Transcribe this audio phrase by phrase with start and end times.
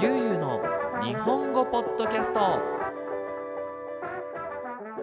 [0.00, 0.60] ゆうゆうの
[1.02, 2.40] 日本語ポッドキャスト。
[2.40, 2.60] は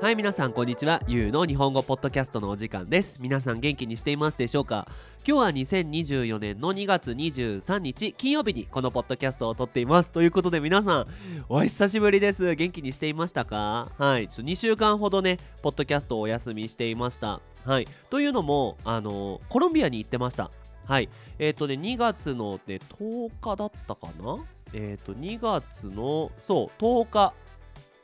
[0.09, 1.01] い皆さんこんにちは。
[1.07, 3.19] ゆうの日本語ポッドキャストのお時間です。
[3.21, 4.87] 皆さん元気にしていますでしょうか？
[5.25, 5.49] 今日は
[5.83, 10.11] 2024年の2月23日金曜日にこのポッドキャストを撮っています。
[10.11, 11.05] ということで皆さん
[11.47, 12.55] お久しぶりです。
[12.55, 13.89] 元気にしていましたか？
[13.97, 17.39] はいちょ2週間ほどねポッドキャストをお休みしていました。
[17.65, 20.49] はいというのもあのコロンビアに行ってました。
[20.85, 24.43] はいえっ、ー、とね2月のね10日だったかな？
[24.73, 27.33] えっ、ー、と2月のそう10日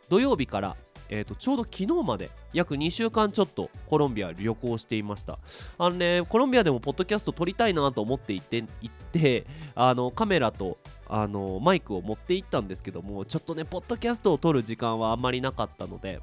[0.09, 0.75] 土曜日から
[1.09, 5.39] えーと、ちょうど昨日まで約2週間ちょっとコロンビア旅行していました。
[5.77, 9.45] あのねコロンビアでもポッドキャスト撮りたいなと思って行って行って
[9.75, 16.19] あのカメラとあのマイクを持って行ったんですけどもちょっとねポッドキャストを撮る時間はあんまりなかったので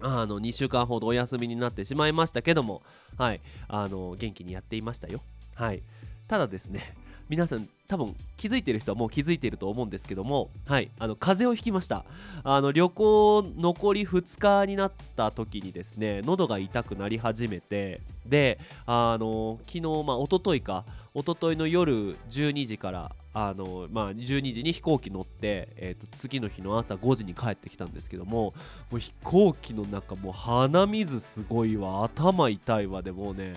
[0.00, 2.82] あの2週間ほどお休みになってしまいましたけども
[3.16, 5.22] はいあの元気にやっていましたよ。
[5.54, 5.82] はい。
[6.28, 6.94] ただですね
[7.28, 12.04] 皆さん多分気づいてる人はもう気づいてると思うんですけどもはいあの風邪をひきました。
[12.42, 28.52] あの旅行残り2日になった時にですね喉が痛くなり始めてであの昨日まあ一昨日か一昨日の夜12時からあのまあ、12時に飛行機乗って、えー、と次の日の朝5時に帰ってきたんですけども
[28.90, 32.02] もう飛行機の中もう鼻水すごいわ。
[32.02, 33.00] 頭痛いわ。
[33.00, 33.54] でもうね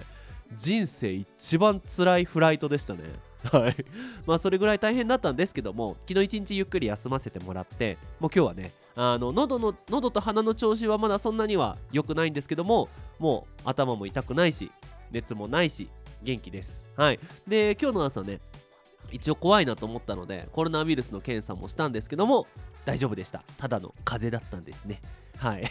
[0.55, 2.99] 人生一番辛いフライトでしたね。
[3.51, 3.75] はい。
[4.25, 14.71] まあそれぐらい大変だったんですけども昨日一日ゆっくり休ませてもらってもう今日はねあの喉の喉と鼻の調子はまだそんなには良くないんですけどももう頭も痛くないし
[15.11, 15.89] 熱もないし
[16.23, 16.87] 元気です。
[16.95, 17.19] はい。
[17.47, 18.39] で今日の朝ね
[19.11, 22.47] 一応怖いなと思ったのでコロナウイルスの検査もしたんですけども
[22.85, 23.43] 大丈夫でした。
[23.57, 25.01] ただの風邪だったんですね。
[25.37, 25.63] はい。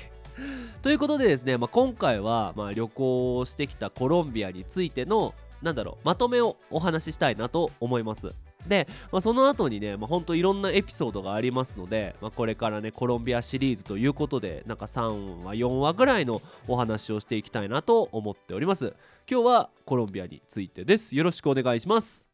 [0.82, 8.34] ということでですね、まあ、今回はまあ旅行してきたコロンビアについてのなんだろうまとめをお話ししたいなと思います。
[8.66, 18.94] で、まあ、その後にね、まあ、ほんといろんなエピソードがありますので、まあ、これからねコロンビアシリーズということでなんか3話4話ぐらいのお話をしていきたいなと思っております。
[19.30, 21.16] 今日はコロンビアについてです。
[21.16, 22.28] よろしくお願いします。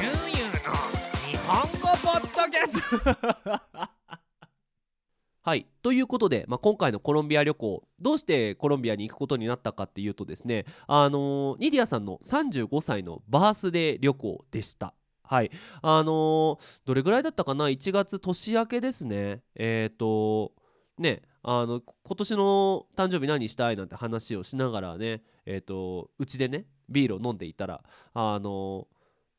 [0.00, 0.60] ゆうゆうの
[1.30, 3.88] 日本語ポッドキャスト。
[5.48, 5.66] はい。
[5.80, 14.92] ということで、まあ、今回のコロンビア旅行、どうしてコロンビアに行くことになったかっていうとですね、あのー、ニディアさんの35歳のバースデー旅行でした。
[15.22, 15.50] はい。
[15.80, 19.40] あのー、どれぐらいだったかな ?1 月年明けですね。
[19.54, 20.52] えっ、ー、と、
[20.98, 23.76] ね、あの、今年の誕生日何したい？
[23.76, 27.82] なんて話をしながらね、えっ、と、うちでね、ビールを飲んでいたら、
[28.12, 28.86] あの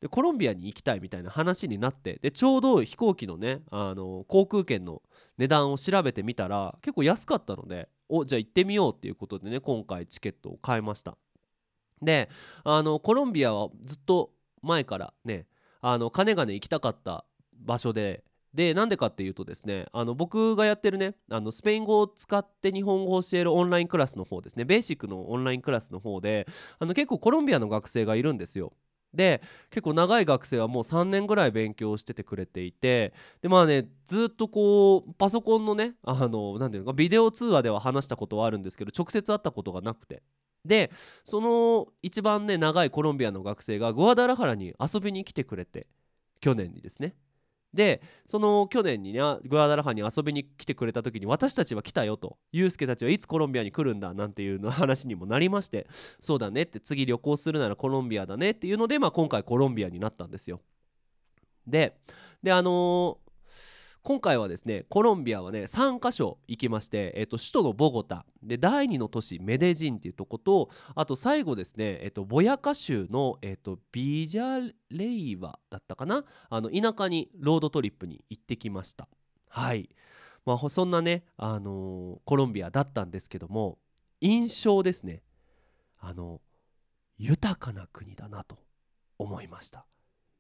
[0.02, 5.02] でコロンビアに行きたいみたいな話になってでちょうど飛行機のねあの航空券の
[5.38, 11.18] 値段を調べてみたら結構安かったのでおじゃあ行ってみようっていうことでね今回チケットを買いました。
[12.02, 12.30] で
[12.64, 15.48] あのコロンビアはずっと前からね
[15.82, 18.24] あの金がね行きたかった場所で
[18.54, 26.48] でなんでかっていうとですねあの僕がやってるねあのスペイン語を使って日本語を教えるオンラインクラスの方ですねベーシックのオンラインクラスの方で
[26.80, 28.74] あの結構コロンビアの学生がいるんですよ。
[29.14, 40.22] で結構長い学生はもう3年ぐらい勉強しててくれていてでまあねずっとこうパソコンのねあの何ていうのかビデオ通話では話したことはあるんですけど直接会ったことがなくて。
[40.66, 40.92] で
[41.24, 45.88] その一番ね長いコロンビアの学生がグアダラハラに遊びに来てくれて
[46.42, 47.16] 去年にですね。
[47.74, 55.88] でその去年にねグアダラハに遊びに来てくれた時に私たちは来たよとユースケたちはいつコロンビアに来るんだなんていうの話にもなりまして
[56.20, 60.62] そうだねって次旅行するならコロンビアだねっていうので、まあ、今回コロンビアになったんですよ。
[61.68, 61.96] で
[62.42, 63.20] であの
[64.02, 76.24] 今回はですねコロンビアはね3カ所行きまして、えっと、首都のボゴタで第2の都市メデジンっていうとことあと最後ですね、えっと、ボヤカ州の、えっと、ビジャレイワだったかな？
[76.50, 79.08] あの田舎にロードトリップに行ってきました。
[79.50, 79.90] はい。
[80.46, 83.78] まあそんなね、あのー、コロンビアだったんですけども
[84.22, 85.24] 印象ですね。
[86.00, 86.40] あの
[87.18, 88.58] 豊かな国だなと
[89.18, 89.86] 思いました。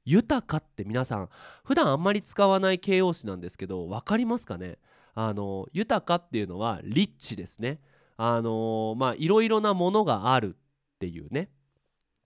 [0.09, 1.29] 豊かって皆さん
[1.63, 4.79] 普段あんまり使わない形容詞なんですけど分かりますかね？
[5.13, 7.79] あの豊かっていうのはリッチですね。
[8.17, 11.49] あのまあいろいろなものがあるっていうね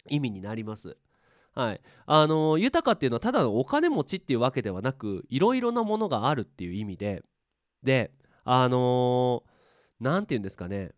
[0.08, 0.96] 意味になります。
[1.54, 1.82] はい。
[2.06, 7.22] あの豊かっていうのはただのお金持ちっていうわけではなくいろいろなものがあるっていう意味で。
[7.84, 8.12] で
[8.46, 9.44] あの
[10.00, 10.92] 何て言うんですかね？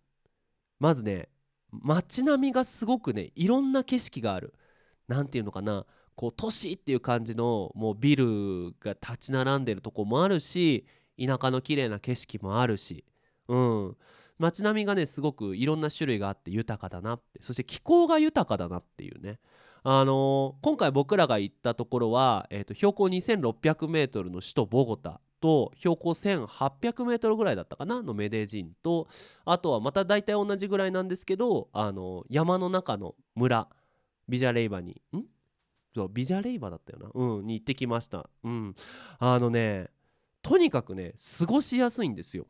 [0.79, 1.29] まずね
[1.71, 4.53] 街並みがすごくねいろんな景色がある。
[5.07, 5.85] 何て言うのかな？
[6.15, 10.85] こう都市っていう感じのもうビルが立ち並んでるとこもあるし
[11.19, 13.03] 田舎の綺麗な景色もあるし。
[13.47, 13.97] うん。
[14.37, 17.41] 街並みがねすごくいろんな種類があって豊かだなって。
[17.41, 19.39] そして気候が豊かだなっていうね。
[19.83, 28.01] あのー今回僕らが行ったところは、えー、と標高 2600m の首都ボゴタと標高 1800m ぐらいだったかな？
[28.01, 29.07] のメデージンと
[29.45, 33.69] あとはまた大体同じぐらいなんですけど、あの山の中の村
[34.27, 34.99] ビジャレイバに。
[35.15, 35.21] ん？
[35.95, 37.09] そうビジャレイバだったよな。
[37.13, 38.29] うんに行ってきました。
[38.43, 38.75] うん。
[39.17, 39.87] あのね
[40.41, 42.47] とにかくね過ごしやすいんですよ。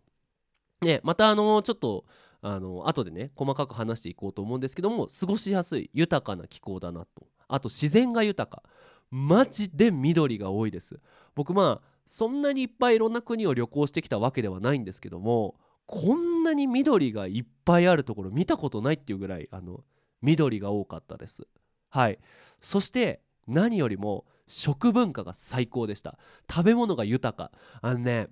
[0.81, 2.06] ねまたあのちょっと
[2.42, 7.27] あの後でね細かく話していこうと思うんですけども過ごしやすい豊かな気候だなと。
[7.47, 8.63] あと自然が豊か。
[9.12, 11.00] マジで緑が多いです。
[11.36, 15.56] 僕まあそんなにいっぱいいろんな国を旅行してきたわけではないんですけども
[15.86, 19.83] こんなに緑がいっぱいあるところ見たことないっていうぐらいあの
[20.24, 21.48] 緑が多かったです。
[21.89, 22.19] はい。
[22.59, 26.18] そして何よりも食文化が最高でした
[26.50, 27.51] 食べ物が豊か
[27.81, 28.27] あのね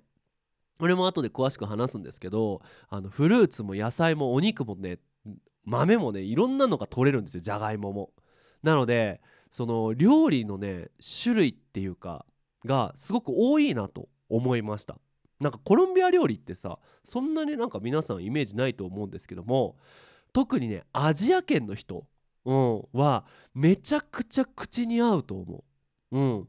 [0.78, 4.98] これも後で詳しく話すんですけどあのフルーツも野菜もお肉もね
[5.64, 8.10] 豆もねいろんなのが取れるんですよじゃがいもも。
[8.62, 9.20] なので
[9.50, 10.88] その料理のね
[11.22, 12.26] 種類っていうか
[12.64, 14.98] がすごく多いなと思いました。
[15.40, 19.76] なんかコロンビア料理ってさそんなになんか皆さんイメージないと思うんですけども
[20.32, 22.06] 特にねアジア圏の人、
[22.44, 23.24] うん、は
[23.54, 25.64] めちゃくちゃ口に合うと思
[26.12, 26.18] う。
[26.18, 26.48] うん、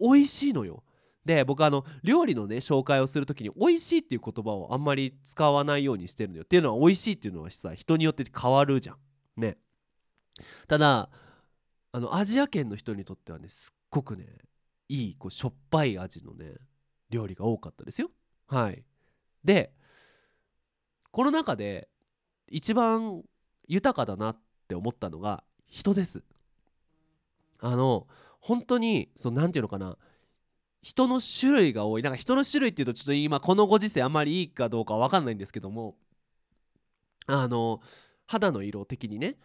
[0.00, 0.82] 美味しいのよ。
[1.24, 6.44] で僕あの料理のね紹介をする時に美味しいっていう言葉をあんまり使わないようにしてるのよ。
[6.44, 8.96] っていうのは美味しいっていうのはさ人によって変わるじゃん。
[9.36, 9.58] ね。
[10.68, 11.10] ただ
[11.92, 14.26] あのアジア圏の人にとってはねすっごくね
[14.88, 16.54] いいこうしょっぱい味のね
[17.10, 18.10] 料理が多かったですよ。
[18.46, 18.84] はい。
[19.42, 19.72] で
[21.10, 21.88] この中で
[22.48, 23.22] 一番
[23.66, 26.24] 豊かだなっって思ったのが人です。
[27.60, 28.08] あの
[28.40, 29.96] 本当にそうなんていうのかな。
[30.82, 32.02] 人の種類が多い。
[32.02, 35.96] なんか人の種類っていうとちょっと今このご時世あんまりいいかどうかわかんないんですけども。
[37.28, 37.80] あの
[38.26, 39.36] 肌の色的にね。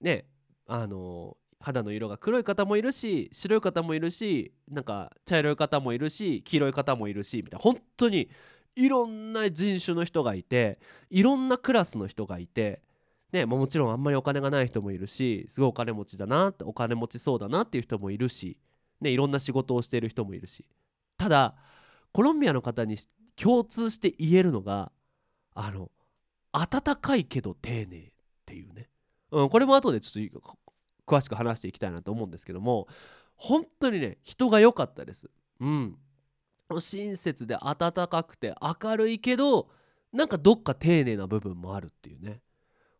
[0.00, 0.26] ね
[0.66, 7.62] あの肌の色が黒い方もいるし白い方もいるしなんか茶色い方もいるし黄色い方もいるしみたいな。
[7.62, 8.28] 本当に
[8.76, 10.78] いろんな人種の人がいて
[11.10, 12.82] いろんなクラスの人がいて
[13.34, 18.56] ねまあもちろんあんまりお金がない人もいるしすごいお金持ちだなってお金持ちそうだなっていう人もいるし
[19.00, 20.64] ね、いろんな仕事をしている人もいるし。
[21.16, 21.54] ただ
[22.12, 22.96] コロンビアの方に
[23.36, 24.90] 共通して言えるのが
[25.54, 25.90] あの
[26.52, 28.10] 温かいけど丁寧っ
[28.46, 28.88] ていうね、
[29.30, 30.58] うん、これも後でちょっと
[31.06, 32.88] 詳しく話していきたいなと思うんですけども
[33.36, 35.30] 本当にね人が良かったです。
[35.60, 35.98] うん。
[36.80, 39.68] 親切で温かくて明るいけど
[40.12, 42.40] なんかどっか丁寧な部分もあるっていうね。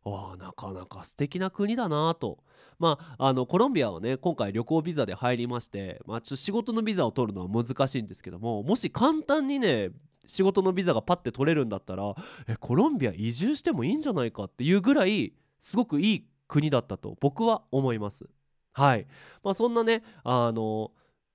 [0.04, 2.38] ああなかなか素敵な国だなと。
[2.78, 9.90] まああのコロンビアはね今回旅行ビザで入りまして、まあ、ちょ仕事のビザを取るのは難しいんですけどももし簡単にね
[10.26, 12.14] 仕事のビザがパッて取れるんだったら
[12.48, 18.28] えコロンビア移住してもいいんじゃないかっていうぐらいすごくいい国だったと僕は思います。
[18.72, 19.06] はい。
[19.42, 20.90] まあそんなねあの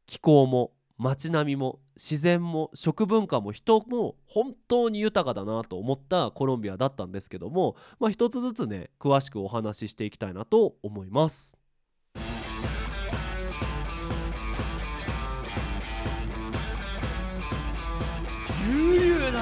[0.06, 11.58] 気候も街並みも自然も食文化も人も本当に豊かだなと思ったコロンビアだったんですけどもまあ一つずつね詳しくお話ししていきたいなと思います。
[18.68, 19.40] ゆうゆうの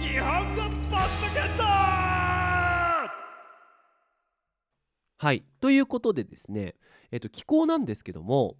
[0.00, 1.62] 日本語ポッドキャスト!
[5.20, 5.44] はい。
[5.60, 6.76] ということでですね
[7.10, 8.56] えっと気候なんですけども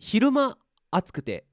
[0.00, 0.56] 昼間
[0.90, 1.44] 暑くて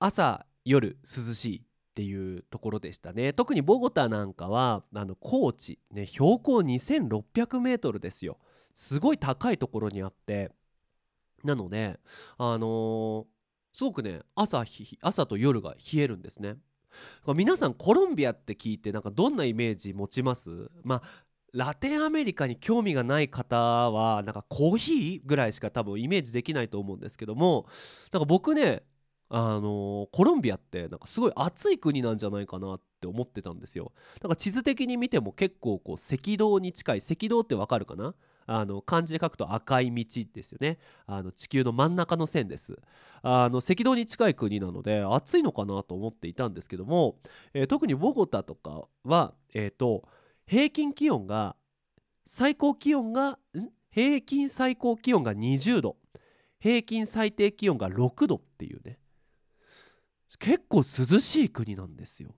[0.00, 1.62] 朝夜涼しいっ
[1.94, 3.32] ていうところでしたね。
[3.32, 8.38] 特にボゴタなんかはあの高地、ね、標高 2600m ですよ。
[8.72, 10.50] すごい高いところにあって。
[11.44, 12.00] なので
[12.38, 13.24] あのー
[13.72, 14.64] すごくね朝
[15.00, 16.56] 朝と夜が冷えるんですね。
[17.34, 20.70] 皆さんコロンビアって聞いてなんかどんなイメージ持ちます？
[20.82, 21.02] まあ
[21.52, 23.56] ラテンアメリカに興味がない方
[23.90, 27.66] はなんかコーヒーぐらいしか多分イメージできないと思うんですけども
[28.10, 28.82] なんか僕ね
[29.28, 33.92] あのコロンビアってなんかすごい暑い国なんじゃないかなって思ってたんですよ。
[34.22, 38.14] なんか地図的に見ても結構こう赤道に近い赤道ってわかるかな？
[38.46, 40.78] あの漢字で書くと赤い道ですよね。
[41.06, 42.78] あの地球の真ん中の線です。
[43.22, 47.16] あの赤道に近い国なので暑いのかなと思っていたんですけども、
[47.54, 50.04] えー特にボゴタとかはえっ、と
[50.52, 51.56] 平均気温が
[52.26, 53.70] 最高気温がん？
[53.90, 55.96] 平均最高気温が20度。
[56.60, 58.98] 平均最低気温が6度っていうね。
[60.38, 62.34] 結構涼しい国なんですよ。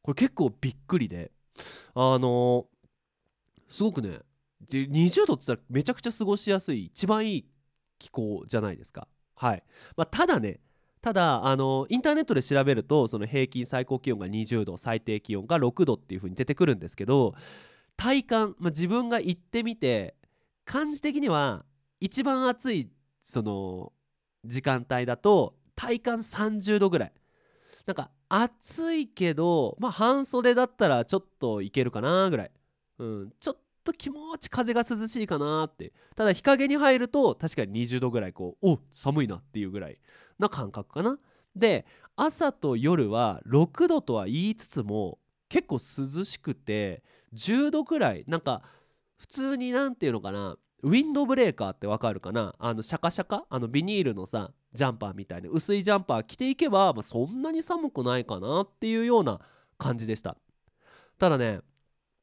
[0.00, 1.32] これ結構びっくりで。
[1.94, 2.64] あの
[3.68, 4.20] すごくね
[4.70, 7.46] 20度って言ったらめちゃくちゃ過ごしやすい一番いい
[7.98, 9.06] 気候じゃないですか。
[9.34, 9.62] はい、
[9.98, 10.60] まあ、ただね
[11.04, 17.34] ただあのインターネットで調べるとその平均最高気温が20度最低気温が6度っていう風に出てくるんですけど
[17.98, 20.14] 体感、まあ、自分が行ってみて
[20.64, 21.66] 感じ的には
[22.00, 22.88] 一番暑い
[23.20, 23.92] その
[24.46, 27.12] 時間帯だと体感30度ぐらい。
[27.84, 32.50] なんか暑いけどまあ半袖だったらちょっといけるかなぐらい、
[32.98, 35.92] うん、ちょっと気持ち風が涼しいかなって。
[36.16, 39.98] ただ日陰に入ると確かに20度ぐらいこうお寒いなっていうぐらい。
[40.38, 41.18] な感覚かな。
[41.56, 41.86] で
[42.16, 47.02] 朝と夜は6度とは言いつつも結構涼しくて
[47.34, 48.62] 10度ぐらいなんか
[49.16, 52.54] 普通に何て言うのかなウィンドブレーカーってわかるかな。
[52.58, 53.46] あのシャカシャカ？
[53.48, 59.40] あのビニールのさジャンパーみたいな薄いジャンパー着ていけば、まあ、そんなに寒くないかなっていうような
[59.78, 60.36] 感じでした。
[61.18, 61.60] ただね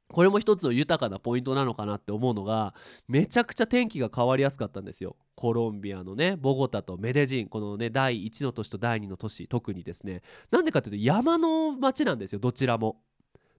[0.09, 2.75] これも一つの豊かなポイントなのかなって思うのが
[3.07, 5.15] めちゃくちゃ天気が変わりやすかったんですよ。
[5.41, 10.21] コロンビアのねボゴタとメデジンこのね第1の都市と第2の都市特にですね
[10.51, 13.01] なんでかっていうと山の町なんですよどちらも。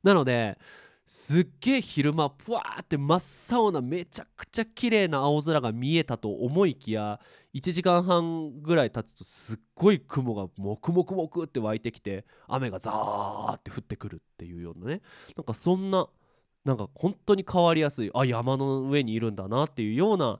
[0.04, 0.56] なので
[1.04, 7.18] すっげえ昼間ぷわーって真っ青なめちゃくちゃ綺麗な青空が見えたと思いきや
[7.52, 15.00] 1時間半ぐらい経つとすっごい雲がもくもくもくって湧いてきて雨がザーって降ってくるっていうようなね。
[15.36, 16.06] なんかそんな
[16.64, 20.38] なんか本当に変わりやすいあ山の上にいるんだなっていうような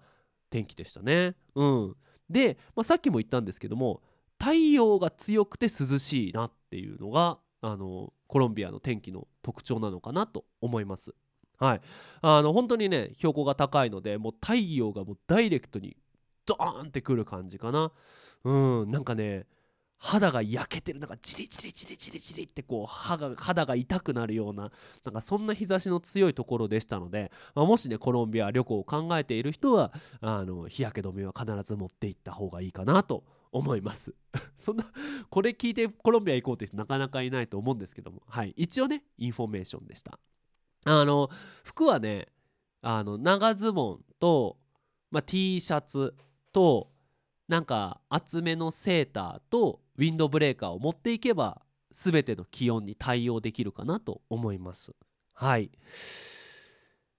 [0.52, 1.34] 天気でしたね。
[1.54, 1.96] うん、
[2.28, 4.02] で、まあ、さっきも言ったんですけども
[4.38, 11.14] 太陽が強くて涼しいなっていうのがあのコロンビアの天気の特徴なのかなと思います。
[11.58, 11.80] はい、
[12.22, 15.96] あの本当にね標高が高いのでもう太陽がもうダイレクトに
[16.44, 17.92] ドーンってくる感じかな。
[18.44, 19.46] うんなんかね
[20.04, 24.72] 肌が焼けてるなんかチリチリチリチリチリってこう肌が肌が痛くなるような
[25.04, 34.12] なんかそんな日差しの強いところでしたので、まあ、もしねコロンビア旅行を考えている人はあの日焼け止めは必ず持っていった方がいいかなと思います。
[34.58, 34.84] そんな
[35.30, 38.24] これ聞いてコロンビア行こうって人なかなかいないと思うんですけども。
[38.26, 38.52] はい。
[38.56, 40.18] 一応ねインフォメーションでした。
[40.84, 41.30] あの
[41.62, 42.26] 服はね
[42.80, 44.58] あの長ズボンと、
[45.12, 46.16] まあ、T シャツ
[46.52, 46.90] と
[47.46, 54.92] なんか厚めのセーターとウィンドブレーカーを持っていけば全ての気温に対応できるかなと思います。
[55.34, 55.70] はい。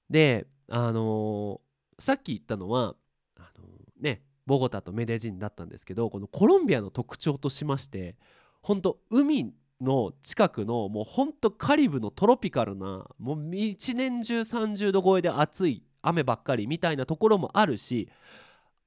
[0.09, 2.95] であのー、さっき言ったのは
[3.37, 8.15] あのー、ねボゴタとメデジンだったんですけどこのコロンビアの特徴としまして
[8.61, 18.09] 本当海の近くのもうほんとカリブのトロピカルなもう一年中30度超えで暑い雨ばっかりみたいなところもあるし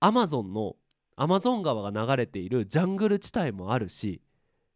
[0.00, 0.76] アマゾンの
[1.16, 4.20] アマゾン川が流れているジャングル地帯もあるし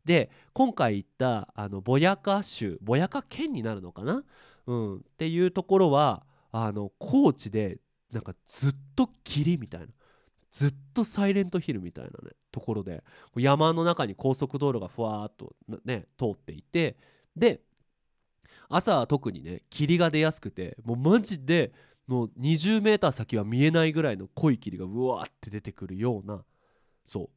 [0.04, 4.22] で今回行ったあのボヤカ州ボヤカ県になるのかな、
[4.66, 7.78] うん、っていうところはあの高地で
[8.12, 9.86] なんかずっと霧みたいな
[10.50, 13.04] ずっとサイレントヒルみたいなねところで
[13.36, 15.54] 山の中に高速道路がふわーっと
[15.84, 16.96] ね通っていて
[17.36, 17.60] で
[18.68, 21.72] 朝は特にね霧が出やすくてもうマジで
[22.10, 26.42] もう 20m 先は見えないぐらいの濃い霧がうわーって出てくるような
[27.06, 27.28] そう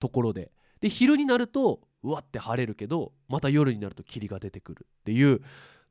[0.00, 5.42] ところでで昼になるとうわって晴れるけどまた夜になると霧が出てくるっていう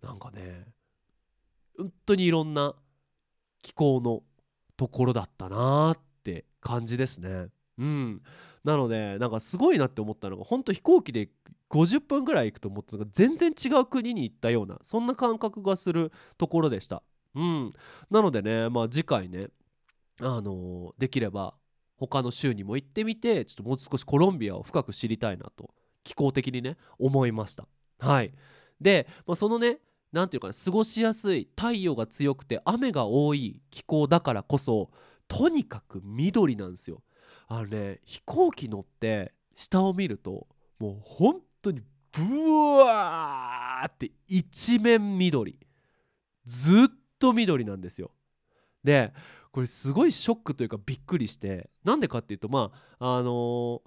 [0.02, 0.66] なんかね
[1.78, 2.74] 本当にいろんな
[3.62, 4.24] 気候の
[4.76, 7.50] ところだったなーって感じですね。
[7.78, 8.22] うん、
[8.64, 11.30] なのでなんかすごいなって思ったのが本当飛行機で
[11.70, 17.04] 50分ぐらい行くと思ったのが全然違う国に行ったようなそんな感覚がするところでした。
[17.36, 17.74] うん、
[18.10, 19.48] なのでね、まあ、次回ね、
[20.20, 21.56] あのー、できれば
[21.98, 25.70] 他の州にも行ってみてちょっともう少しコロンビアを深く知りたいなと
[26.04, 27.68] 気候的にね思いました。
[28.00, 28.34] はい。
[28.80, 29.78] で、まあ、そのね
[30.12, 34.90] 何て言うかな過ごしやすい太陽が強くて雨が多い気候だからこそ
[35.28, 37.02] とにかく緑なんですよ。
[37.48, 40.48] あのね飛行機乗って下を見ると
[40.80, 42.24] もう本当にブ
[42.80, 45.58] ワーって一面緑。
[46.46, 46.88] ずっ
[47.22, 48.12] と緑なんですよ。
[48.84, 49.14] で
[49.52, 53.82] これすごいショックというかびっくりしてなんでかっていうとまああのー、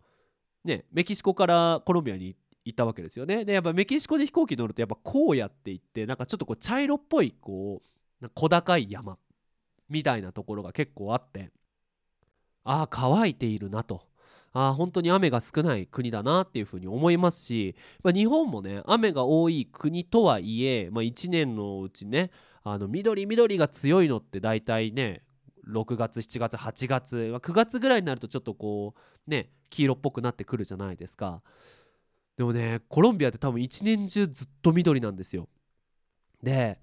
[0.64, 3.44] ねメキシコからコロンビアに行ったわけですよね。
[3.44, 7.82] でやっぱメキシコで飛行機乗るとやっぱ荒野って言ってなんかちょっとこう茶色っぽいこ
[8.22, 9.18] う小高い山
[9.88, 11.50] みたいなところが結構あって
[12.62, 14.02] ああ乾いているなと。
[14.56, 17.74] あ本当に雨が少ない国だなっていうふうに思いますし、
[18.04, 22.30] まあ、日本もね雨が多い国とはいえ、まあ、1年のうちね
[22.64, 25.22] あの緑緑が強いのって大体ね
[25.68, 28.94] 6月7月8月9月ぐらいになるとちょっとこ
[29.26, 31.42] うね黄色っぽくなってくるじゃないですか。
[32.36, 35.48] でもねコロンビアって多分一年中ずっと緑なんですよ。
[36.42, 36.80] で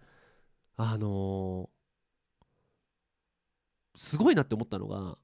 [0.77, 5.17] あのー、すごいなって思ったのが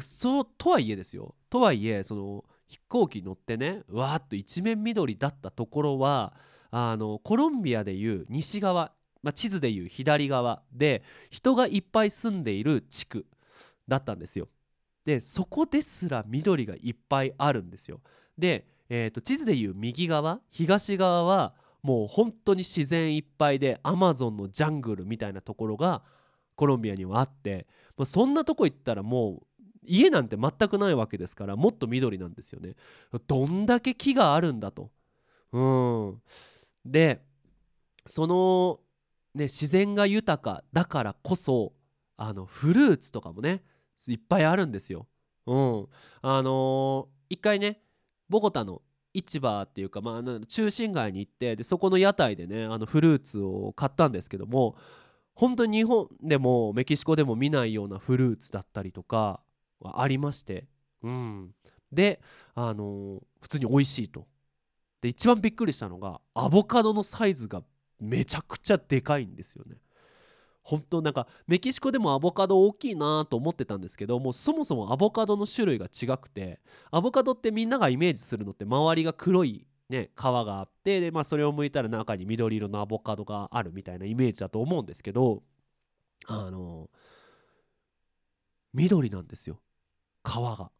[0.00, 1.34] そうとはいえですよ。
[1.50, 6.34] とはいえその飛行機乗ってねわーっと一面緑だったところは
[6.70, 8.92] あのコロンビアでいう西側
[9.22, 13.26] まあ、地図でいう左側で人がいっぱい住んでいる地区
[13.86, 14.48] だったんですよ。
[15.04, 18.00] でそこですら緑がいっぱいあるんですよ。
[18.38, 26.02] で、えーと地図でいう右側東側はもう本当に自然いっぱいでアマゾンのジャングルみたいなところが
[26.54, 32.74] コロンビアにはあって、まあ、そんなとこ行ったらもう家なんて全くないわけですからもっと緑なんですよね。
[33.26, 34.90] どんだけ木があるんだと。
[35.52, 36.22] うん、
[36.84, 37.22] で
[38.06, 38.80] その、
[39.34, 41.72] ね、自然が豊かだからこそ
[42.16, 43.62] あのフルーツとかもね
[44.08, 45.06] いっぱいあるんですよ。
[45.46, 45.88] うん、
[46.22, 47.80] あのー一回ね
[48.28, 48.82] ボゴタの
[49.14, 54.76] 市場っていうか、まあ、中心街に行ってでそこの屋台でねあのフルーツを買ったんですけども
[55.34, 59.40] 本当に日本でもメキシコでも見ないようなフルーツだったりとか
[59.80, 60.66] はありまして、
[61.02, 61.54] うん、
[61.92, 62.20] で、
[62.54, 64.26] あのー普通に美味しいと。
[65.00, 67.62] で一番びっくりしたのがアボカドのサイズが
[68.00, 69.76] めちゃくちゃでかいんですよね。
[70.62, 85.42] 本当なんかメキシコでもアボカド大きいなと思ってたんですけどもうそもそもアボカドの種類が違くてアボカドってみんながイメージするのって周りが黒い、ね、皮があってで、まあ、それを剥いたら中に緑色のアボカドがあるみたいなイメージだと思うんですけど
[86.26, 86.88] あの
[88.72, 89.60] 緑なんですよ
[90.24, 90.70] 皮が。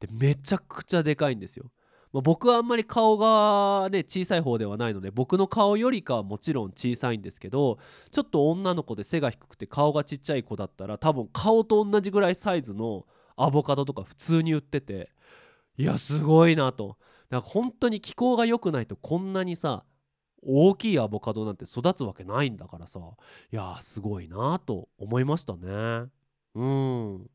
[0.00, 1.70] でめちゃくちゃでかいんですよ。
[2.14, 7.78] まあ、僕はあんまり顔がね小さい方ではないので僕の顔よりかはもちろん小さいんですけど
[8.12, 13.04] ちょっと女の子で背が低くて顔がちっちゃい子だったら多分顔と同じぐらいサイズの
[13.36, 15.10] アボカドとか普通に売ってて
[15.76, 16.96] いやすごいなと。
[17.30, 19.82] なんか本当に気候が良くないとこんなにさ
[20.40, 23.00] 大きいアボカドなんて育つわけないんだからさ
[23.50, 26.10] いやすごいなと思いましたね。
[26.54, 27.30] うん。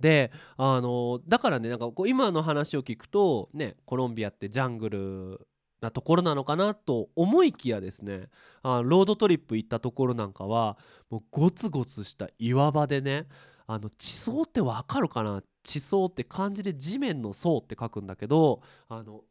[0.00, 5.46] であのだからねなんかこう今の話を聞くとねコロンビアってジャングル
[5.80, 8.28] なところなのかなと思いきやですね
[8.62, 10.76] あロードトリップ行ったところなんかは
[11.10, 13.26] もうゴツゴツした岩場でね
[13.66, 15.42] あの地層ってわかるかな？
[15.62, 19.22] 地層って漢字で地面の層って書くんだけどあの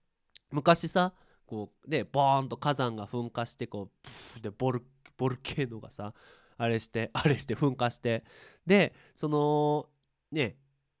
[0.50, 1.12] 昔さ
[1.46, 4.82] こうねボーンと火山が噴火してこうプフでボル
[5.16, 6.12] ボルケーノがさ
[6.56, 8.24] あれしてあれして噴火して
[8.66, 9.86] でその
[10.32, 10.56] ね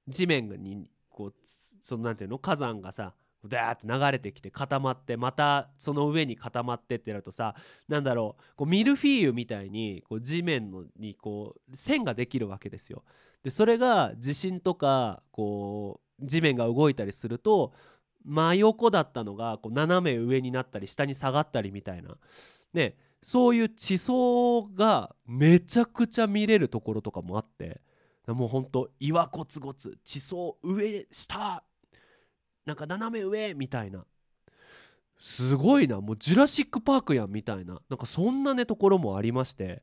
[0.08, 3.14] 地面にこうそのなんていうの火山がさ
[3.48, 7.54] ダーって流れてきて固まってまたその上に固まってってなるとさ
[7.88, 13.04] なんだろうこうミルフィーユみたいにこう地面のにこう線ができるわけですよ。
[13.42, 17.74] でそれが地震とかこう地面が動いたりすると
[18.24, 22.16] 真横だったのがこう斜め上になったり下に下がったりみたいな
[22.72, 27.82] ねそういう地層がめちゃくちゃ見れるところとかもあって
[28.26, 31.62] もうほんと岩ゴツゴツ地層上下
[32.64, 34.04] なんか斜め上みたいな。
[35.18, 36.00] すごいな。
[36.00, 37.80] もうジュラシック・パークやんみたいな。
[37.88, 39.82] なんかそんなねところもありまして。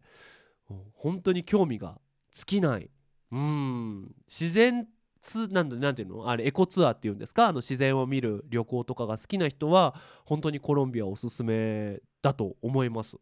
[0.94, 2.00] 本当に興味が
[2.32, 2.90] 尽きない。
[3.32, 4.16] うん。
[4.28, 4.88] 自然
[5.22, 6.28] ツなんだなんていうの？
[6.28, 7.48] あれエコツアーっていうんですか？
[7.48, 9.94] あの自然を見る旅行とかが好きな人は
[10.26, 13.18] 本当にコロンビアおすすめだと思います。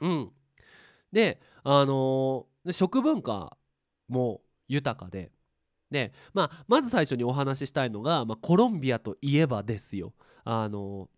[0.00, 0.30] うん、
[1.10, 3.56] であのー食文化
[4.08, 5.32] もう豊かで。
[5.90, 10.14] で、まあ、まず最初にお話ししたいのが、まあ、コロンビアといえばですよ。
[10.44, 11.08] あの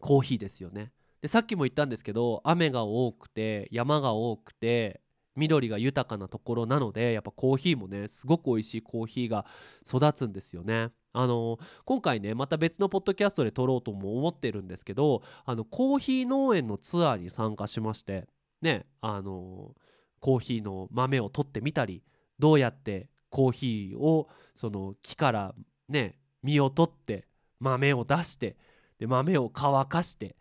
[0.00, 0.92] コーヒーですよね。
[1.22, 5.00] でさっきも言ったんですけど雨が多くて山が多くて
[5.34, 9.46] 緑が豊かなところなのでやっぱコーヒーもねすごく美味しいコーヒーが
[9.86, 10.90] 育つんですよね。
[11.12, 18.28] あの今回ねまた別のポッドキャストで撮ろうとも思ってるんですけどあのコーヒー農園のツアーに参加しまして
[18.62, 19.74] ねあの
[20.20, 22.02] コーヒーの豆を取ってみたり
[22.38, 25.54] どうやってコーヒーをその木から
[25.88, 27.26] ね実を取って
[27.60, 28.56] 豆を出して
[28.98, 30.36] で豆を乾かして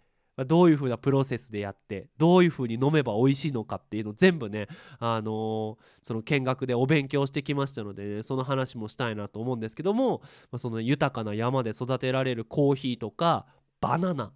[0.46, 4.68] どういう風なプロセスでやってどういう風に飲めば美味しいのかっていうの全部ね、
[5.00, 13.48] あのその見学でお勉強してきましたのでね、その話もしたいなと思うんですけども、まその豊かな山で育てられるコーヒーとか
[13.82, 14.32] バナナ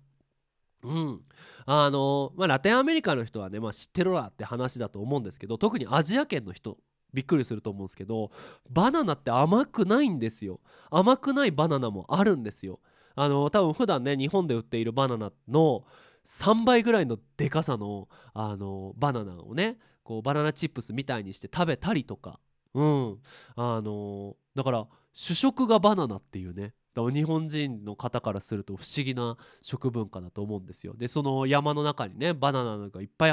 [0.84, 1.22] うん。
[1.66, 6.78] あのまあ、ラテンアメリカの人はね、まあ、知ってるわって話だと思うんですけど特にアジア圏の人
[7.14, 8.32] びっくりすると思うんですけど
[8.70, 10.60] バナナって甘くないんですよ。
[10.90, 12.80] 甘くないバナナもあるんですよ。
[13.16, 15.84] あの多分普段ね日本で売っているバナナの
[16.26, 22.40] 3倍ぐらいのでかさのあのバナナをねこうバナナチップスみたいにして食べたりとか。
[22.74, 23.18] うん。
[23.56, 26.74] あのだから主食がバナナっていうね。
[26.94, 30.94] だ日本人の方からすると不思議な食文化だと思うんですよ。
[30.96, 33.32] でその山の中にねバナナがいっぱい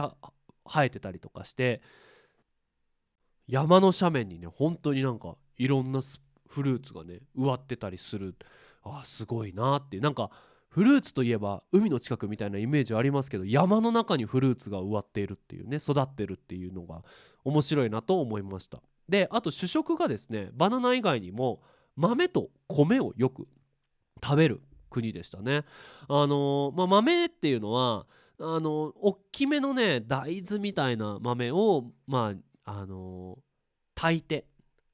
[0.64, 1.80] 生えてたりとかして
[3.46, 6.00] 山の斜面にね本当になんかいろんな
[6.46, 8.36] フルーツがね植わってたりする。
[8.84, 10.02] あすごいなっていう。
[10.02, 10.30] なんか
[10.68, 17.02] フルーツといえば海の近くみたいなイメージありますけど山の中にフルーツが植わっているっていうね育ってるっていうのが
[17.44, 18.80] 面白いなと思いました。
[19.08, 21.62] であと主食がですねバナナ以外にも
[21.98, 23.48] 豆と米をよく
[24.22, 25.64] 食べる国でしたね。
[26.08, 28.06] あのまあ、豆っていうのは
[28.40, 32.34] あの大きめのね大豆みたいな豆をま
[32.64, 33.38] ああの
[33.94, 34.46] 炊いて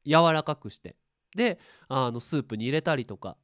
[0.06, 0.96] 柔らかくして
[1.36, 3.36] であのスープに入れたりとか。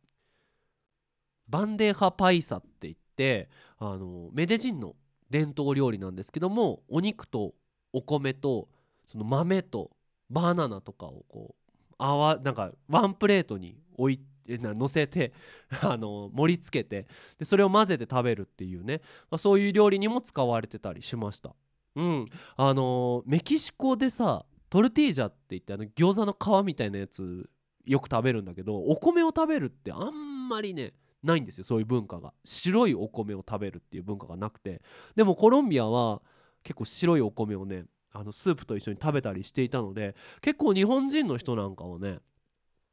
[1.50, 4.94] バンデーハパイサって言ってあのメデジンの
[5.30, 7.54] 伝統料理なんですけどもお肉と
[7.92, 8.68] お米と
[9.10, 9.90] その豆と
[10.30, 11.59] バナナとかをこう
[12.00, 14.24] あわなんかワンプレートに置いて
[14.58, 15.32] 乗せて
[15.82, 17.06] あの盛り付けて
[17.38, 21.54] でそれを混ぜて食べるっていうね、まあ、そういう料理にも使われてたりしました。
[21.96, 22.26] うん。
[22.56, 27.48] あのメキシコでさトルティージャって言ってあの餃子の皮みたいなやつ
[27.84, 32.32] よく食べるんだけどお米を食べるってあんまりねないんですよそういう文化が。
[32.44, 34.82] 白いお米を食べるっていう文化がなくて。
[35.14, 36.22] でもコロンビアは
[36.62, 42.18] 結構白いお米をねあのスープと一緒に食べたりしていたので結構日本人の人なんかはね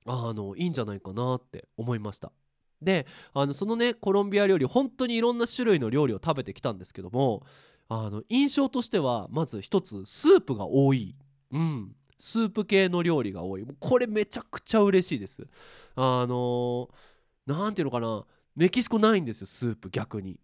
[0.05, 2.31] あのいいんじゃないかなって思いました。
[2.81, 7.43] であのそのねコロンビア料理本当にいろんな種類の料理を食べてきたんですけども
[7.89, 11.15] あの印象としてはまず一つスープが多い。
[11.51, 11.95] うん。
[12.19, 13.65] スープ系の料理が多い。
[13.79, 15.47] これめちゃくちゃ嬉しいです。
[15.95, 16.89] あの
[17.45, 18.25] 何ていうのかな。
[18.55, 20.39] メキシコないんですよスープ逆に。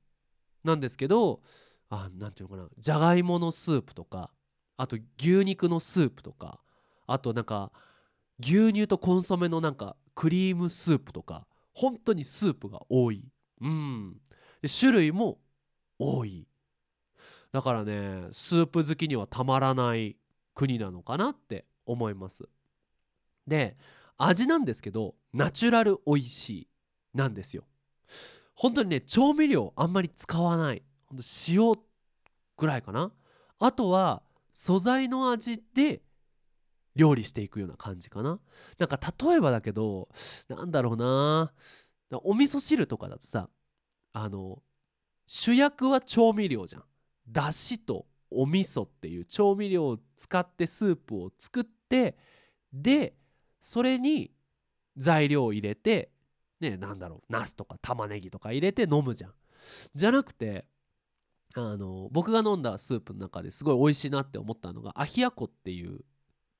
[0.63, 1.41] なんですけど
[1.89, 2.69] あなんていうのかな。
[2.77, 4.29] じゃがいものスープとか
[4.77, 6.59] あと牛肉のスープとか
[7.07, 7.71] あとなんか
[8.39, 13.23] 牛乳とコンソメのなんかクリームスープとか本当にスープが多い。
[13.62, 14.17] うん。
[14.62, 15.39] で種類も
[15.97, 16.47] 多い。
[17.51, 20.17] だからねスープ好きにはたまらない
[20.55, 22.47] 国なのかなって思います。
[23.47, 23.77] で
[24.17, 26.67] 味なんですけどナチュラル美味しい
[27.13, 27.63] なんですよ。
[28.55, 30.83] 本当にね調味料あんまり使わない。
[31.05, 31.73] ほんと塩
[32.57, 33.12] ぐらいかな。
[33.59, 34.21] あとは
[34.53, 36.01] 素材の味で
[36.95, 38.39] 料理していくような感じかな。
[38.77, 40.09] なんか例えばだけど
[40.47, 41.51] なんだろうな。
[42.23, 43.49] お味噌汁とかだとさ
[44.13, 44.61] あの
[45.25, 46.83] 主役は調味料じゃん。
[47.27, 52.15] だしとお味噌っていう調味料を使ってスープを作って
[52.71, 53.15] で
[53.59, 54.31] それに
[54.97, 56.11] 材料を入れて
[56.59, 59.33] ねなんだろうナスとか玉ねぎとか入れて飲むじゃん。
[59.95, 60.65] じゃなくて
[61.55, 66.01] あの僕が飲んだスープの中ですごい美味しいなって思ったのがアヒアコっていう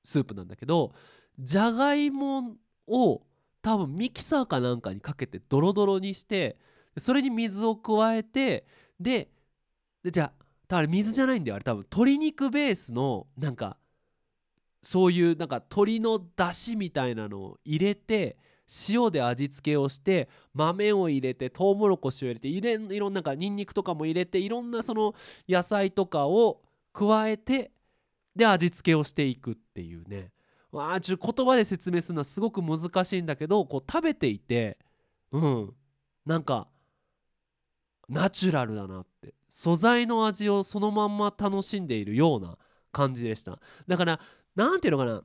[0.04, 0.92] スープなんだけど
[1.38, 3.22] じゃがいもを
[3.62, 6.58] 多分ミキサーかなんかにかけてドロドロにして
[6.98, 8.66] それに水を加えて
[9.00, 9.30] で
[10.02, 11.56] でじゃあだから水じゃないんだよ。
[11.56, 13.76] あれ多分鶏肉ベースのなんか
[14.82, 18.36] そういうなんか鶏の出汁みたいなのを入れて
[18.88, 22.60] 塩で味付けをして豆を入れてトウモロコシを入れてい
[22.98, 25.14] ろんななんかニンニクとかも入れていろんなその
[25.48, 27.72] 野菜とかを加えて
[28.34, 30.30] で味付けをしていくっていうね。
[30.72, 34.76] わあちょ言葉で説明するのはすごく難しいんだけどこう食べていて
[35.30, 35.74] うん
[36.26, 36.66] なんか
[38.08, 39.34] ナチュラルだなって。
[39.48, 42.58] 素材の味をそのまんま楽しんでいるような
[42.90, 43.60] 感じでした。
[43.86, 44.20] だから
[44.56, 45.22] 何ていうのかな。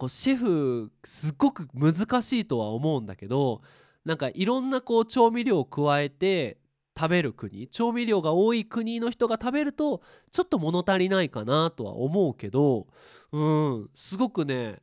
[0.00, 3.60] こうシェフすっごく難しいとは思うんだけど
[4.06, 6.56] なんかいろんなこう調味料を加えて
[6.96, 12.86] 食べる国調味料が多い国の人が食べるとちょっと物足りないかなとは思うけど
[13.30, 14.78] うんすごくね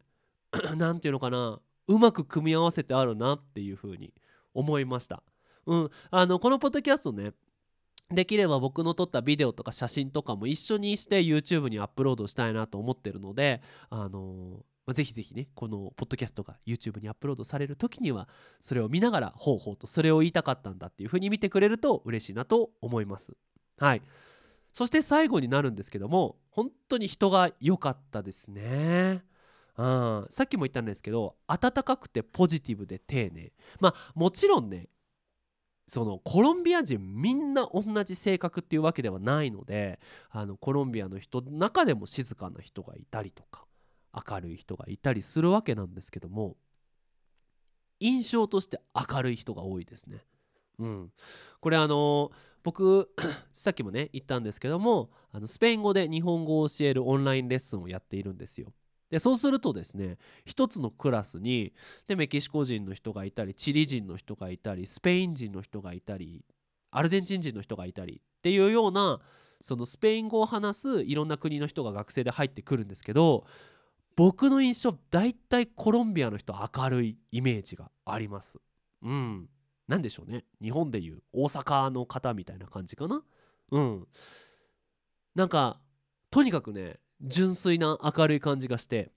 [0.77, 4.13] 何て言うのかなうまく組み合わせてあるなっていうふうに
[4.53, 5.23] 思いました。
[5.65, 7.31] うん、あのこのポッドキャストね
[8.11, 18.29] できれば僕の撮ったビデオとか写真とかも一緒にして YouTube にアップロードしたいなと思ってるのであのまあ、ぜひぜひねこのポッドキャストが YouTube にアップロードされる時には
[18.61, 23.33] それを見ながらほうほうとそれを言いたかったんだっていう風に見てくれると嬉しいなと思います。
[23.77, 24.01] はい。
[24.73, 29.23] そして最後になるんですけども本当に人が良かったですね。
[29.77, 33.51] うん、さっきも言ったんですけど温かくてポジティブで丁寧。
[33.81, 34.87] まあもちろんね
[35.89, 43.66] そのコロンビア人みんな同じ性格っていうわけではないのであのコロンビアの人の中でも静かな人がいたりとか
[44.29, 46.55] 明るい人がいたりするわけなんですけども
[47.99, 50.23] 印象として明るい人が多いですね。
[50.79, 51.11] うん、
[51.59, 52.31] これあの
[52.63, 53.09] 僕
[53.51, 58.73] さっきもね言ったんですけどもあのスペイン語で日本語を教えるオンラインレッスンをやっているんですよ。
[59.09, 61.73] でそうするとですね一つのクラスに
[62.07, 66.43] でメキシコ人の人がいたりチリ人の人がいたりスペイン人の人がいたり
[66.91, 69.21] アルゼンチン人の人がいたりっていうような
[69.61, 73.45] そのスペイン語を話すいろんな国の人が学生で入ってくるんですけど
[74.17, 78.57] 僕の印象大体コロンビアの人明るいイメージがあります。
[79.03, 79.47] うん。
[79.87, 80.43] なんでしょうね。
[80.59, 83.21] 日本でいう大阪の方みたいな感じかな。
[83.71, 84.07] うん。
[85.35, 85.79] なんか
[86.31, 89.11] とにかくね純粋な明るい感じがして。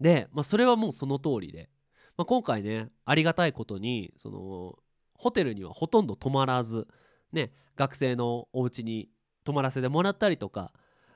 [0.00, 1.68] で、まあ、それはもうその通りで、
[2.16, 4.78] まあ、今回ねありがたいことにその
[5.14, 6.86] ホテルにはほとんど泊まらず
[7.32, 9.08] ね学生のお家に
[9.42, 10.72] 泊まらせてもらったりとか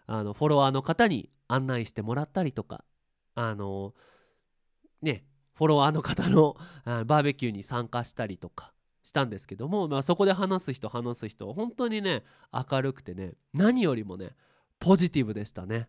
[0.07, 2.85] あのフォロワーの方に案内してもらったりとか
[3.35, 3.95] あの
[5.03, 14.31] ねフォロワーの方のバーベキューに参加したりとかしたんですけども、まあ、そこで話す人話す人本当にね明るくてね何よりもね
[14.79, 15.89] ポジティブでしたね。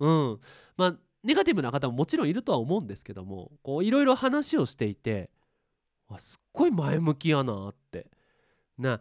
[0.00, 0.40] うん
[0.76, 5.30] まあネガティブな方ももちろんいるとは思うんですけどもいろいろ話をしていて
[6.18, 8.10] すっごい前向きやなって
[8.76, 9.00] な、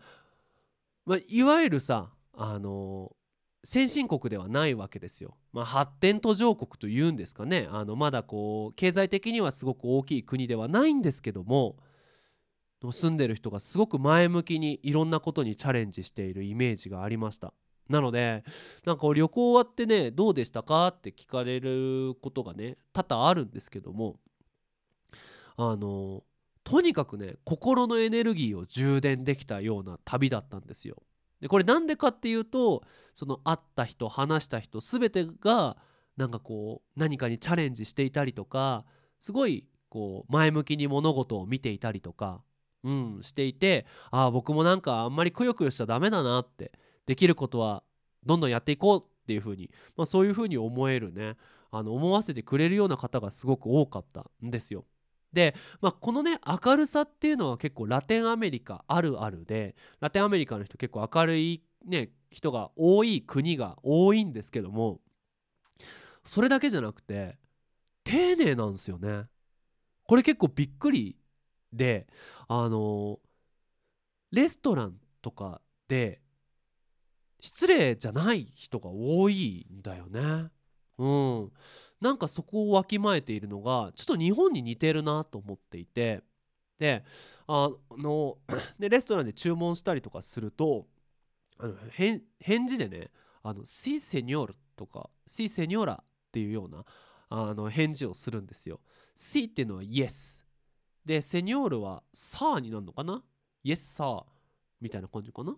[1.05, 3.11] まあ、いわゆるさあの
[3.63, 5.37] 先進国ではないわけですよ。
[5.53, 11.77] まあ、発展途上国というんですかねあのまだこう経済的にはすごく大きい国ではないんですけども
[12.91, 17.53] 住んでる人がすごく前向きにいろんなことにチャレンジしているイメージがありました。
[17.87, 18.43] なので
[18.85, 24.15] なんか旅行終わってねどうでしたかって聞かれることがね多々あるんですけども
[25.57, 26.23] あの
[26.63, 31.03] とにかくね心のエネルギーを充電できたような旅だったんですよ。
[31.41, 35.77] でこれなんでかっていうとその会った人話した人全てが
[36.17, 38.85] なんかこう何かにチャレンジしていたりとか
[39.19, 42.41] すごいこう前向きに物事を見ていたりとか、
[42.83, 46.71] うん、していてああ僕もなんかあんまりくよくよしちゃダメだなって
[47.05, 47.83] できることは
[48.25, 51.35] どんどんやっていこうっていうふうに、まあ、そういうふうに思えるね
[51.71, 54.85] あの思わせてくれるような方がすごく多かったんですよ。
[55.33, 64.99] で、まあ、このね明るさっていうのは結構ラテンアメリカあるあるでラテンアメリカの人結構明るい、ね、人が多い国が多いんですけども
[66.23, 67.37] それだけじゃなくて
[68.03, 69.25] 丁寧なんですよね。
[70.03, 71.17] これ結構びっくり
[71.71, 72.07] で
[72.47, 73.19] あの
[74.31, 76.21] レストランとかで
[77.39, 80.51] 失礼じゃない人が多いんだよね。
[80.97, 81.51] うん、
[82.01, 86.23] なんかそこをわきまえているのがちょっと日本に似てるなと思っていて。
[86.79, 87.05] で
[87.47, 88.39] あの
[88.79, 90.87] でレストランで注文したりとかすると
[91.59, 93.11] あの返事でね
[93.43, 96.83] 「あのシーセニョール」とか「シーセニョーラ」っていうような
[97.29, 98.79] あの返事をするんですよ。
[99.15, 100.43] シーっていうのは Yes
[101.05, 103.23] でセニョールはサーになるのかな
[103.63, 104.25] ?Yes サー
[104.79, 105.55] みたいな感じかな？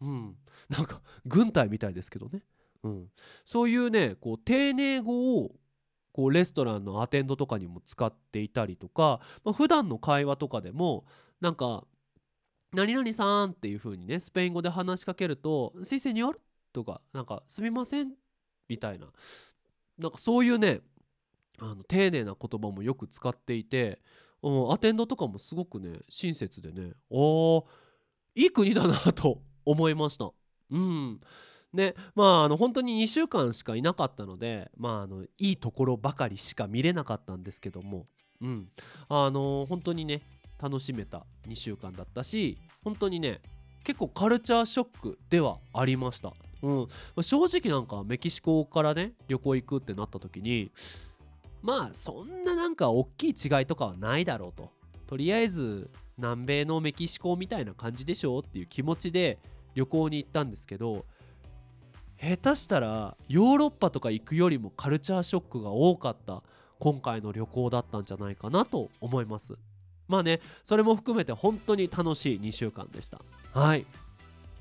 [0.00, 0.36] うん、
[0.68, 2.42] なんか軍隊みたいですけどね、
[2.82, 3.10] うん、
[3.44, 5.54] そういうねこう丁寧語を
[6.14, 11.04] こうレストランのアテンドとかにも使っていたりとか、まあ、普段の会話とかでも
[11.40, 11.84] なんか
[12.72, 16.40] 「何々さん」っていう風にねスペイン語で話しかけると「シセニョル」
[16.72, 18.14] とかなんか「すみません」
[18.68, 19.08] みたいな
[19.98, 20.82] なんかそういうね
[21.58, 24.00] あの丁寧な言葉もよく使っていて、
[24.40, 27.64] うん、アテンドとかもすごくね親切でねおー
[28.36, 30.30] いい国だなと思いました。
[30.70, 31.18] うん
[31.74, 38.06] ねまああの本当に2週間しかいなかったのでまああのいいところばかりしか見れなかったんですけども
[38.40, 38.68] うん。
[39.08, 40.22] あの本当にね
[40.62, 43.40] 楽しめた2週間だったし本当にね
[43.84, 46.32] 結構カルチャーショックではありました。
[46.62, 46.88] う
[47.20, 50.70] ん、正直なんかメキシコからね旅行行くってなった時に
[51.60, 54.70] まあそんななんか大きい違いとかはないだろうと。
[55.06, 59.38] とりあえず南米のメキシコみたいな感じでしょっていう気持ちで
[59.74, 61.04] 旅行に行ったんですけど
[62.20, 66.42] 下手したらヨーロッパとか行くよりもカルチャーショックが多かった
[66.78, 69.54] 今回の旅行だったんじゃないかなと思います。
[70.06, 73.20] まあねそれも含めて本当に楽しい2週間でした。
[73.52, 73.86] はい。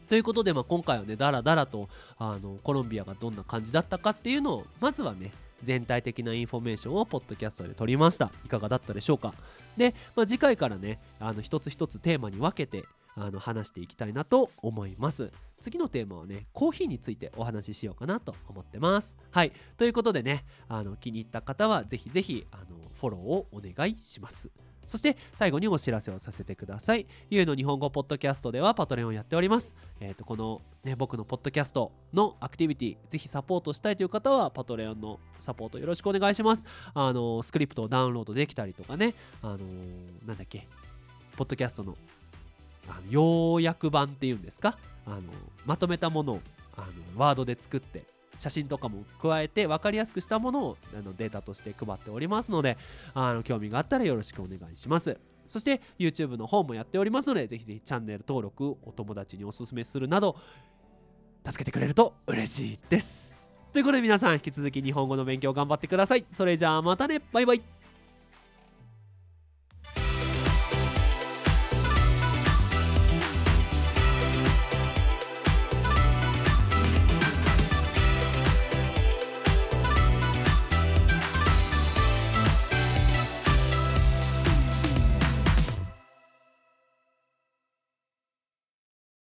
[0.08, 8.32] ということで、まあ、今回はねだらだらとあのコロンビアがどんな感じだったかっていうのをまずはね全体的なインフォメーションをポッドキャストで取りました。
[8.46, 9.34] いかがだったでしょうか。
[9.78, 12.84] で、まあ、次回からねあの一つ一つテーマに分けて
[13.16, 22.66] あの話していきたいなと思います次のテーマはねコーヒーについてお話ししようかなと思ってますはいということでねあの気に入った方はぜひぜひあの
[23.00, 24.50] フォローをお願いします
[24.86, 27.08] そして最後にお知らせをさせてください。
[27.30, 29.76] ゆうの日本語ポッドキャストではパトレオンをやっております。
[30.00, 36.66] えっ、ー、と、このね、僕のポッドキャストのアクティビティ、ぜひサポートしたいという方は、パトレオンのサポートよろしくお願いします。
[36.94, 39.60] あの、スクリプトをダウンロードできたりとかね、あの
[40.26, 40.68] なんだっけ、
[41.38, 41.98] ポッドキャストの
[42.88, 45.22] あの要約版っていうんですか、あの
[45.66, 46.40] まとめたものを
[46.76, 48.04] あのワードで作って
[48.36, 52.78] 写真とかも加えて分かりやすくしたものをあのデータとして配っておりますので
[53.14, 55.18] あの興味があったらよろしくお願いします。
[55.46, 60.38] そして YouTube の方もやっておりますのでぜひぜひチャンネル登録お友達におすすめするなど
[61.46, 63.52] 助けてくれると嬉しいです。
[63.74, 66.26] ということで皆さん引き続き日本語の勉強頑張ってください。
[66.32, 67.22] それじゃあまたね。
[67.32, 67.83] バイバイ。